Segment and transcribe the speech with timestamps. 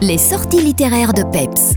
[0.00, 1.74] Les sorties littéraires de Peps.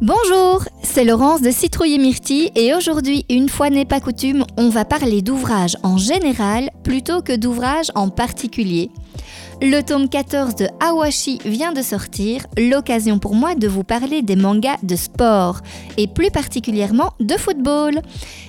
[0.00, 4.68] Bonjour, c'est Laurence de Citrouille et Myrtille et aujourd'hui, une fois n'est pas coutume, on
[4.68, 8.90] va parler d'ouvrages en général plutôt que d'ouvrages en particulier.
[9.62, 14.34] Le tome 14 de Awashi vient de sortir, l'occasion pour moi de vous parler des
[14.34, 15.60] mangas de sport,
[15.98, 18.00] et plus particulièrement de football.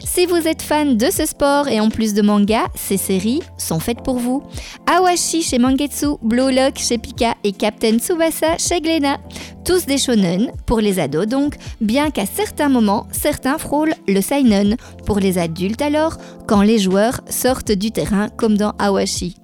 [0.06, 3.82] Si vous êtes fan de ce sport et en plus de manga, ces séries sont
[3.82, 4.42] faites pour vous.
[4.90, 9.20] Awashi chez Mangetsu, Blue Lock chez Pika et Captain Tsubasa chez Glénat.
[9.66, 14.78] Tous des shonen, pour les ados donc, bien qu'à certains moments, certains frôlent le seinen.
[15.06, 16.16] Pour les adultes alors,
[16.48, 19.36] quand les joueurs sortent du terrain comme dans Awashi.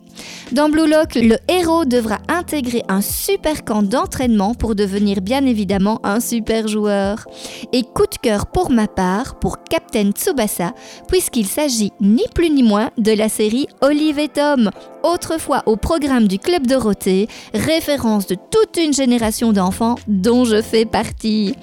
[0.51, 5.99] Dans Blue Lock, le héros devra intégrer un super camp d'entraînement pour devenir bien évidemment
[6.03, 7.25] un super joueur.
[7.73, 10.73] Et coup de cœur pour ma part pour Captain Tsubasa,
[11.07, 14.71] puisqu'il s'agit ni plus ni moins de la série Olive et Tom,
[15.03, 20.85] autrefois au programme du Club Dorothée, référence de toute une génération d'enfants dont je fais
[20.85, 21.55] partie.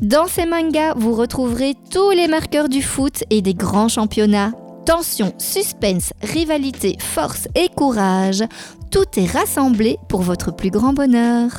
[0.00, 4.52] Dans ces mangas, vous retrouverez tous les marqueurs du foot et des grands championnats.
[4.84, 8.44] Tension, suspense, rivalité, force et courage,
[8.90, 11.50] tout est rassemblé pour votre plus grand bonheur.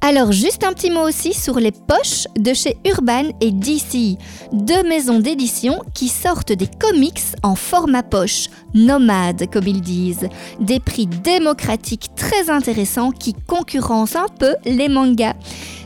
[0.00, 4.18] Alors juste un petit mot aussi sur les poches de chez Urban et DC,
[4.52, 10.28] deux maisons d'édition qui sortent des comics en format poche, nomade comme ils disent,
[10.58, 15.34] des prix démocratiques très intéressants qui concurrencent un peu les mangas,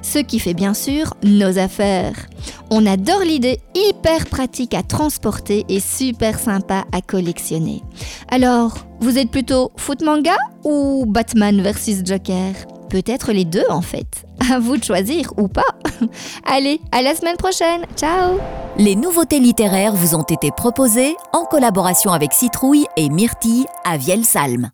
[0.03, 2.27] ce qui fait bien sûr nos affaires.
[2.71, 7.83] On adore l'idée hyper pratique à transporter et super sympa à collectionner.
[8.29, 12.55] Alors, vous êtes plutôt foot manga ou Batman versus Joker?
[12.89, 14.27] Peut-être les deux en fait.
[14.53, 15.63] À vous de choisir ou pas.
[16.45, 17.85] Allez, à la semaine prochaine.
[17.97, 18.39] Ciao
[18.79, 24.71] Les nouveautés littéraires vous ont été proposées en collaboration avec Citrouille et Myrtille à Vielsalm.